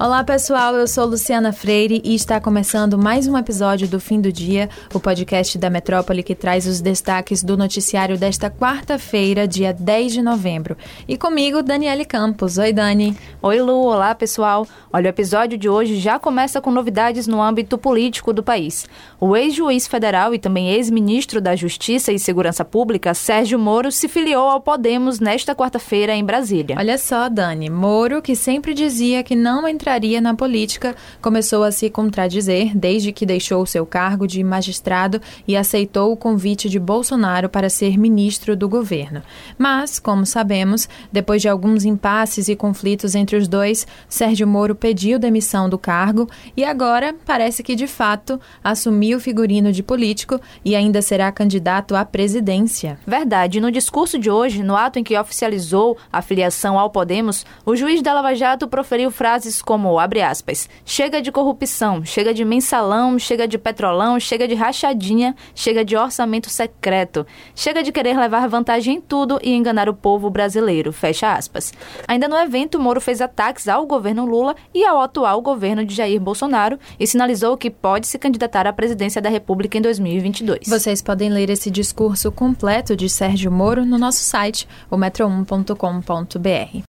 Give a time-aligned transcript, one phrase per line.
[0.00, 4.30] Olá pessoal, eu sou Luciana Freire e está começando mais um episódio do Fim do
[4.30, 10.12] Dia, o podcast da Metrópole que traz os destaques do noticiário desta quarta-feira, dia 10
[10.12, 10.76] de novembro.
[11.08, 12.58] E comigo, Daniele Campos.
[12.58, 13.18] Oi, Dani.
[13.42, 13.86] Oi, Lu.
[13.86, 14.68] Olá, pessoal.
[14.92, 18.86] Olha, o episódio de hoje já começa com novidades no âmbito político do país.
[19.18, 24.48] O ex-juiz federal e também ex-ministro da Justiça e Segurança Pública, Sérgio Moro, se filiou
[24.48, 26.76] ao Podemos nesta quarta-feira em Brasília.
[26.78, 31.72] Olha só, Dani, Moro, que sempre dizia que não entraria entraria na política, começou a
[31.72, 37.48] se contradizer desde que deixou seu cargo de magistrado e aceitou o convite de Bolsonaro
[37.48, 39.22] para ser ministro do governo.
[39.56, 45.18] Mas, como sabemos, depois de alguns impasses e conflitos entre os dois, Sérgio Moro pediu
[45.18, 50.76] demissão do cargo e agora parece que de fato assumiu o figurino de político e
[50.76, 52.98] ainda será candidato à presidência.
[53.06, 53.58] Verdade.
[53.58, 58.02] No discurso de hoje, no ato em que oficializou a filiação ao Podemos, o juiz
[58.02, 63.16] da Lava Jato proferiu frases como como, abre aspas, chega de corrupção, chega de mensalão,
[63.16, 68.96] chega de petrolão, chega de rachadinha, chega de orçamento secreto, chega de querer levar vantagem
[68.96, 71.72] em tudo e enganar o povo brasileiro, fecha aspas.
[72.08, 76.20] Ainda no evento, Moro fez ataques ao governo Lula e ao atual governo de Jair
[76.20, 80.66] Bolsonaro e sinalizou que pode se candidatar à presidência da República em 2022.
[80.66, 86.82] Vocês podem ler esse discurso completo de Sérgio Moro no nosso site, o metro1.com.br.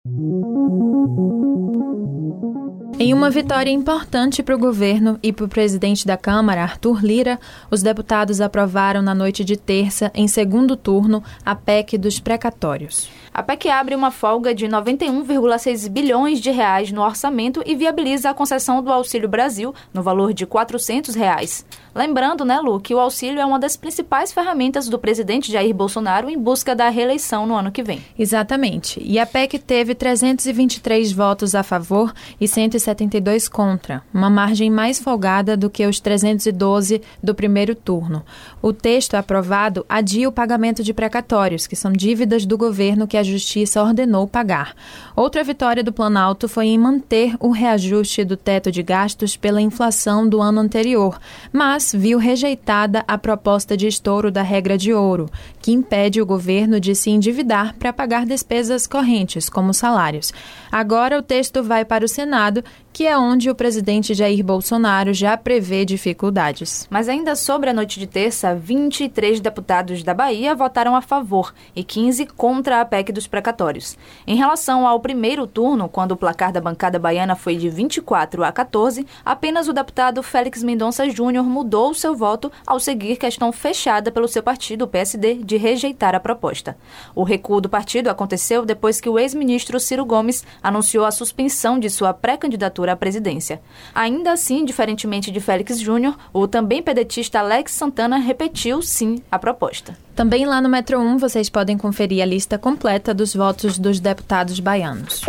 [2.98, 7.39] Em uma vitória importante para o governo e para o presidente da Câmara, Arthur Lira,
[7.70, 13.11] os deputados aprovaram na noite de terça, em segundo turno, a PEC dos precatórios.
[13.37, 18.34] A PEC abre uma folga de 91,6 bilhões de reais no orçamento e viabiliza a
[18.34, 21.62] concessão do Auxílio Brasil no valor de 400 reais.
[21.95, 26.31] Lembrando, né, Lu, que o auxílio é uma das principais ferramentas do presidente Jair Bolsonaro
[26.31, 28.03] em busca da reeleição no ano que vem.
[28.19, 29.03] Exatamente.
[29.05, 35.58] E a PEC teve 323 votos a favor e 172 contra, uma margem mais folgada
[35.58, 38.25] do que os 312 do primeiro turno.
[38.63, 43.26] O texto aprovado adia o pagamento de precatórios, que são dívidas do governo que a
[43.33, 44.75] Justiça ordenou pagar.
[45.14, 50.29] Outra vitória do Planalto foi em manter o reajuste do teto de gastos pela inflação
[50.29, 51.19] do ano anterior,
[51.53, 55.29] mas viu rejeitada a proposta de estouro da regra de ouro,
[55.61, 60.33] que impede o governo de se endividar para pagar despesas correntes, como salários.
[60.70, 62.63] Agora o texto vai para o Senado,
[62.97, 66.87] que é onde o presidente Jair Bolsonaro já prevê dificuldades.
[66.89, 71.85] Mas ainda sobre a noite de terça, 23 deputados da Bahia votaram a favor e
[71.85, 73.96] 15 contra a PEC dos precatórios.
[74.27, 78.52] Em relação ao primeiro turno, quando o placar da bancada baiana foi de 24 a
[78.52, 84.28] 14, apenas o deputado Félix Mendonça Júnior mudou seu voto ao seguir questão fechada pelo
[84.28, 86.77] seu partido, o PSD, de rejeitar a proposta.
[87.14, 91.90] O recuo do partido aconteceu depois que o ex-ministro Ciro Gomes anunciou a suspensão de
[91.90, 93.61] sua pré-candidatura candidatura à presidência.
[93.95, 100.05] Ainda assim, diferentemente de Félix Júnior, o também pedetista Alex Santana repetiu sim a proposta.
[100.16, 104.58] Também lá no Metro 1 vocês podem conferir a lista completa dos votos dos deputados
[104.58, 105.20] baianos.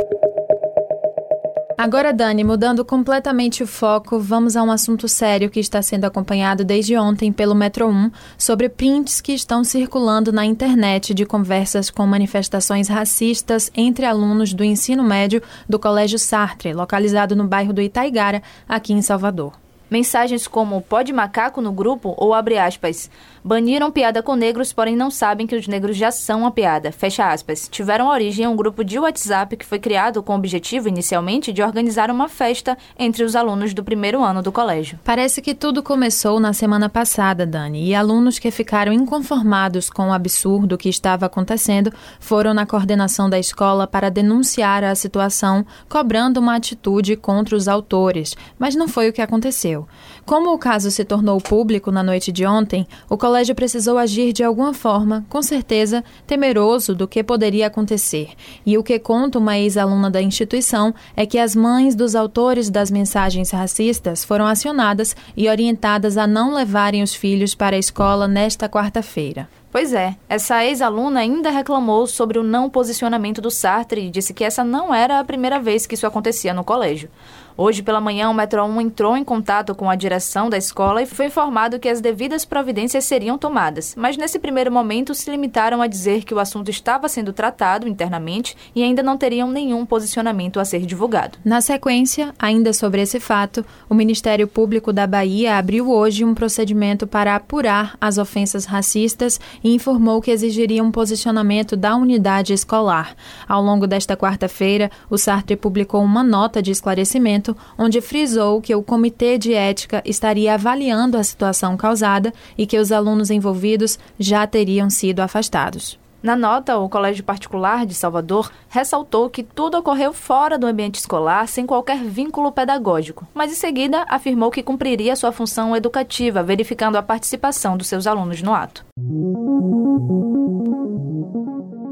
[1.78, 6.64] Agora, Dani, mudando completamente o foco, vamos a um assunto sério que está sendo acompanhado
[6.64, 12.08] desde ontem pelo Metro 1 sobre prints que estão circulando na internet de conversas com
[12.08, 18.42] manifestações racistas entre alunos do ensino médio do Colégio Sartre, localizado no bairro do Itaigara,
[18.68, 19.67] aqui em Salvador.
[19.90, 23.10] Mensagens como pode macaco no grupo ou abre aspas,
[23.42, 27.32] baniram piada com negros, porém não sabem que os negros já são uma piada, fecha
[27.32, 27.70] aspas.
[27.70, 31.64] Tiveram origem em um grupo de WhatsApp que foi criado com o objetivo inicialmente de
[31.64, 35.00] organizar uma festa entre os alunos do primeiro ano do colégio.
[35.06, 40.14] Parece que tudo começou na semana passada, Dani, e alunos que ficaram inconformados com o
[40.14, 46.58] absurdo que estava acontecendo foram na coordenação da escola para denunciar a situação, cobrando uma
[46.58, 49.77] atitude contra os autores, mas não foi o que aconteceu
[50.26, 54.44] Como o caso se tornou público na noite de ontem, o colégio precisou agir de
[54.44, 58.30] alguma forma, com certeza, temeroso do que poderia acontecer.
[58.66, 62.90] E o que conta uma ex-aluna da instituição é que as mães dos autores das
[62.90, 68.70] mensagens racistas foram acionadas e orientadas a não levarem os filhos para a escola nesta
[68.70, 69.50] quarta-feira.
[69.70, 74.44] Pois é, essa ex-aluna ainda reclamou sobre o não posicionamento do Sartre e disse que
[74.44, 77.10] essa não era a primeira vez que isso acontecia no colégio.
[77.60, 81.08] Hoje pela manhã, o Metro 1 entrou em contato com a direção da escola e
[81.08, 85.88] foi informado que as devidas providências seriam tomadas, mas nesse primeiro momento se limitaram a
[85.88, 90.66] dizer que o assunto estava sendo tratado internamente e ainda não teriam nenhum posicionamento a
[90.66, 91.40] ser divulgado.
[91.44, 97.08] Na sequência, ainda sobre esse fato, o Ministério Público da Bahia abriu hoje um procedimento
[97.08, 103.16] para apurar as ofensas racistas e informou que exigiria um posicionamento da unidade escolar.
[103.48, 108.76] Ao longo desta quarta-feira, o Sartre publicou uma nota de esclarecimento documento onde frisou que
[108.76, 114.46] o Comitê de Ética estaria avaliando a situação causada e que os alunos envolvidos já
[114.46, 115.98] teriam sido afastados.
[116.22, 121.48] Na nota, o Colégio Particular de Salvador ressaltou que tudo ocorreu fora do ambiente escolar,
[121.48, 127.04] sem qualquer vínculo pedagógico, mas em seguida afirmou que cumpriria sua função educativa, verificando a
[127.04, 128.84] participação dos seus alunos no ato.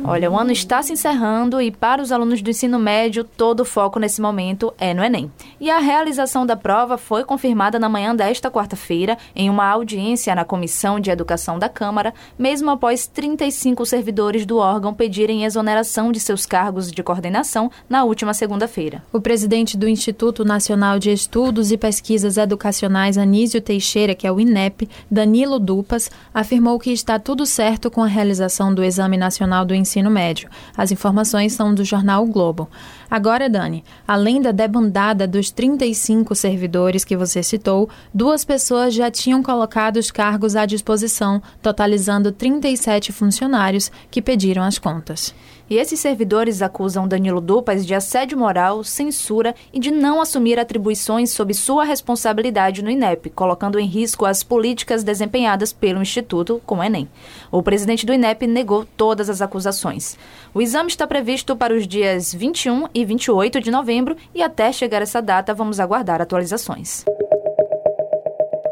[0.08, 3.66] Olha, o ano está se encerrando e para os alunos do ensino médio, todo o
[3.66, 5.32] foco nesse momento é no Enem.
[5.60, 10.46] E a realização da prova foi confirmada na manhã desta quarta-feira em uma audiência na
[10.46, 16.46] Comissão de Educação da Câmara, mesmo após 35 servidores do órgão pedirem exoneração de seus
[16.46, 19.04] cargos de coordenação na última segunda-feira.
[19.12, 24.40] O presidente do Instituto Nacional de Estudos e Pesquisas Educacionais, Anísio Teixeira, que é o
[24.40, 29.74] INEP, Danilo Dupas, afirmou que está tudo certo com a realização do Exame Nacional do
[29.74, 30.50] Ensino ensino médio.
[30.76, 32.68] As informações são do jornal o Globo.
[33.16, 39.42] Agora, Dani, além da debandada dos 35 servidores que você citou, duas pessoas já tinham
[39.42, 45.34] colocado os cargos à disposição, totalizando 37 funcionários que pediram as contas.
[45.68, 51.32] E esses servidores acusam Danilo Dupas de assédio moral, censura e de não assumir atribuições
[51.32, 56.84] sob sua responsabilidade no INEP, colocando em risco as políticas desempenhadas pelo Instituto com o
[56.84, 57.10] Enem.
[57.52, 60.16] O presidente do INEP negou todas as acusações.
[60.54, 65.02] O exame está previsto para os dias 21 e 28 de novembro e até chegar
[65.02, 67.06] essa data vamos aguardar atualizações.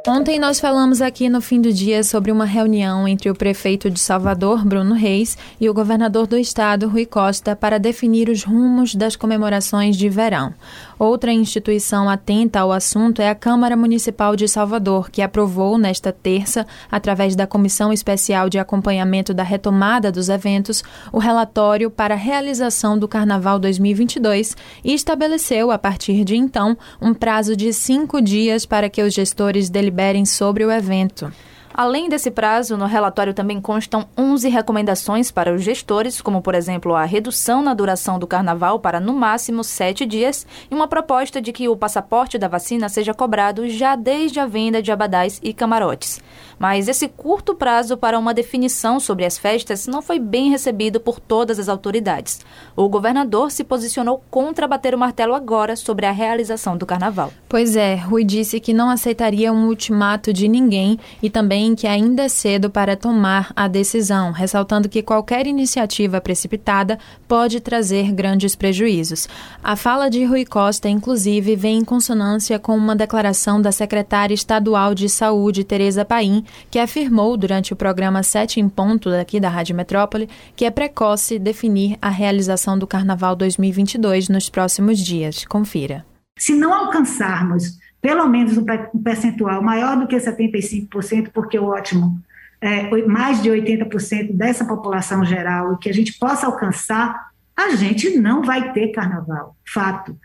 [0.05, 4.01] Ontem nós falamos aqui no fim do dia sobre uma reunião entre o prefeito de
[4.01, 9.15] Salvador, Bruno Reis, e o governador do estado, Rui Costa, para definir os rumos das
[9.15, 10.53] comemorações de verão.
[10.99, 16.67] Outra instituição atenta ao assunto é a Câmara Municipal de Salvador, que aprovou nesta terça,
[16.91, 20.83] através da Comissão Especial de Acompanhamento da Retomada dos Eventos,
[21.13, 27.13] o relatório para a realização do Carnaval 2022 e estabeleceu, a partir de então, um
[27.13, 29.92] prazo de cinco dias para que os gestores deliberem
[30.25, 31.31] sobre o evento.
[31.73, 36.93] Além desse prazo, no relatório também constam 11 recomendações para os gestores, como, por exemplo,
[36.93, 41.51] a redução na duração do carnaval para no máximo sete dias e uma proposta de
[41.51, 46.21] que o passaporte da vacina seja cobrado já desde a venda de abadás e camarotes.
[46.59, 51.19] Mas esse curto prazo para uma definição sobre as festas não foi bem recebido por
[51.19, 52.39] todas as autoridades.
[52.75, 57.33] O governador se posicionou contra bater o martelo agora sobre a realização do carnaval.
[57.49, 61.87] Pois é, Rui disse que não aceitaria um ultimato de ninguém e também também que
[61.87, 68.53] ainda é cedo para tomar a decisão, ressaltando que qualquer iniciativa precipitada pode trazer grandes
[68.53, 69.29] prejuízos.
[69.63, 74.93] A fala de Rui Costa, inclusive, vem em consonância com uma declaração da secretária estadual
[74.93, 79.75] de Saúde, Tereza Paim, que afirmou durante o programa Sete em Ponto daqui da Rádio
[79.75, 85.45] Metrópole que é precoce definir a realização do Carnaval 2022 nos próximos dias.
[85.45, 86.12] Confira.
[86.37, 88.65] Se não alcançarmos pelo menos um
[89.01, 92.21] percentual maior do que 75%, porque o ótimo
[92.59, 98.17] é mais de 80% dessa população geral e que a gente possa alcançar, a gente
[98.17, 100.17] não vai ter carnaval, fato.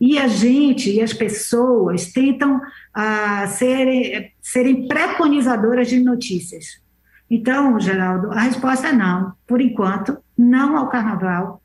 [0.00, 2.60] E a gente e as pessoas tentam
[2.94, 6.80] ah, serem, serem preconizadoras de notícias.
[7.30, 9.32] Então, Geraldo, a resposta é não.
[9.46, 11.60] Por enquanto, não ao carnaval.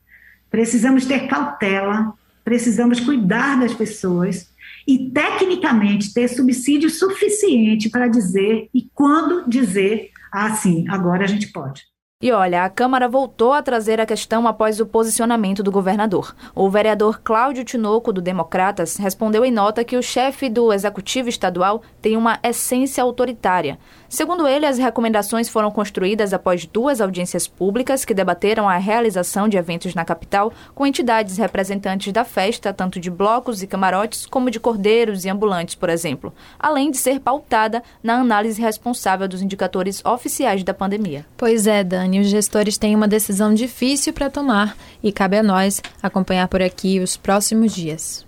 [0.50, 4.50] Precisamos ter cautela, precisamos cuidar das pessoas
[4.86, 11.91] e, tecnicamente, ter subsídio suficiente para dizer e quando dizer, assim, agora a gente pode.
[12.22, 16.36] E olha, a Câmara voltou a trazer a questão após o posicionamento do governador.
[16.54, 21.82] O vereador Cláudio Tinoco, do Democratas, respondeu em nota que o chefe do Executivo Estadual
[22.00, 23.76] tem uma essência autoritária.
[24.08, 29.56] Segundo ele, as recomendações foram construídas após duas audiências públicas que debateram a realização de
[29.56, 34.60] eventos na capital com entidades representantes da festa, tanto de blocos e camarotes como de
[34.60, 40.62] cordeiros e ambulantes, por exemplo, além de ser pautada na análise responsável dos indicadores oficiais
[40.62, 41.26] da pandemia.
[41.36, 45.80] Pois é, Dani os gestores têm uma decisão difícil para tomar e cabe a nós
[46.02, 48.26] acompanhar por aqui os próximos dias.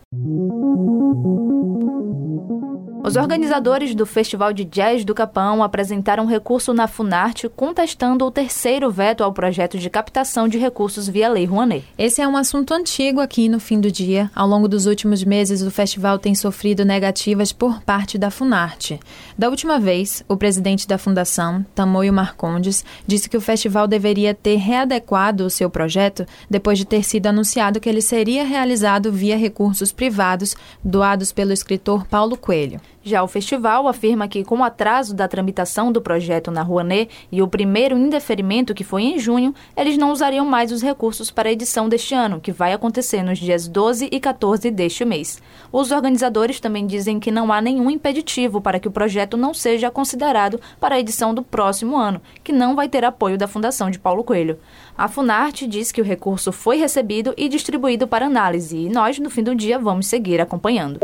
[3.07, 8.91] Os organizadores do Festival de Jazz do Capão apresentaram recurso na Funarte contestando o terceiro
[8.91, 11.85] veto ao projeto de captação de recursos via Lei Rouanet.
[11.99, 14.31] Esse é um assunto antigo aqui no fim do dia.
[14.35, 18.99] Ao longo dos últimos meses, o festival tem sofrido negativas por parte da Funarte.
[19.37, 24.57] Da última vez, o presidente da fundação, Tamoio Marcondes, disse que o festival deveria ter
[24.57, 29.93] readequado o seu projeto depois de ter sido anunciado que ele seria realizado via recursos
[30.05, 32.79] privados doados pelo escritor Paulo Coelho.
[33.07, 37.43] Já o festival afirma que, com o atraso da tramitação do projeto na Rouanet e
[37.43, 41.53] o primeiro indeferimento, que foi em junho, eles não usariam mais os recursos para a
[41.53, 45.39] edição deste ano, que vai acontecer nos dias 12 e 14 deste mês.
[45.71, 49.91] Os organizadores também dizem que não há nenhum impeditivo para que o projeto não seja
[49.91, 53.99] considerado para a edição do próximo ano, que não vai ter apoio da Fundação de
[53.99, 54.59] Paulo Coelho.
[54.97, 59.29] A Funarte diz que o recurso foi recebido e distribuído para análise, e nós, no
[59.29, 60.99] fim do dia, vamos seguir acompanhando.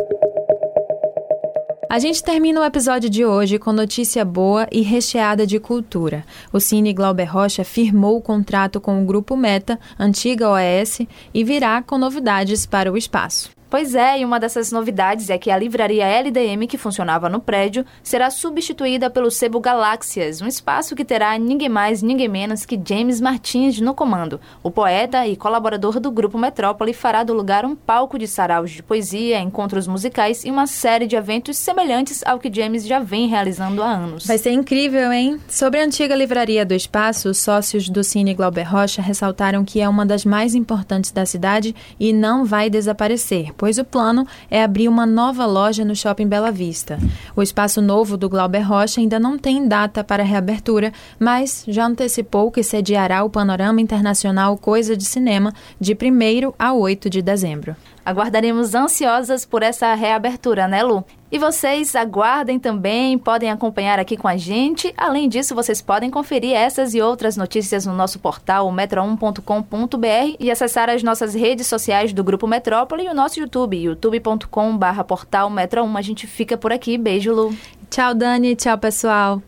[1.91, 6.25] A gente termina o episódio de hoje com notícia boa e recheada de cultura.
[6.53, 11.01] O Cine Glauber Rocha firmou o contrato com o Grupo Meta, antiga OAS,
[11.35, 13.51] e virá com novidades para o espaço.
[13.71, 17.87] Pois é, e uma dessas novidades é que a livraria LDM, que funcionava no prédio,
[18.03, 23.21] será substituída pelo Sebo Galáxias, um espaço que terá ninguém mais, ninguém menos que James
[23.21, 24.41] Martins no comando.
[24.61, 28.83] O poeta e colaborador do Grupo Metrópole fará do lugar um palco de saraus de
[28.83, 33.85] poesia, encontros musicais e uma série de eventos semelhantes ao que James já vem realizando
[33.85, 34.27] há anos.
[34.27, 35.39] Vai ser incrível, hein?
[35.49, 39.89] Sobre a antiga livraria do espaço, os sócios do Cine Glauber Rocha ressaltaram que é
[39.89, 44.89] uma das mais importantes da cidade e não vai desaparecer pois o plano é abrir
[44.89, 46.99] uma nova loja no Shopping Bela Vista.
[47.37, 52.51] O espaço novo do Glauber Rocha ainda não tem data para reabertura, mas já antecipou
[52.51, 57.77] que sediará o Panorama Internacional Coisa de Cinema de 1 a 8 de dezembro.
[58.03, 61.05] Aguardaremos ansiosas por essa reabertura, né, Lu?
[61.33, 64.93] E vocês aguardem também, podem acompanhar aqui com a gente.
[64.97, 70.91] Além disso, vocês podem conferir essas e outras notícias no nosso portal metro1.com.br e acessar
[70.91, 75.97] as nossas redes sociais do Grupo Metrópole e o nosso YouTube, youtube.com.br portal Metro1.
[75.97, 76.99] A gente fica por aqui.
[76.99, 77.55] Beijo, Lu.
[77.89, 78.57] Tchau, Dani.
[78.57, 79.43] Tchau, pessoal.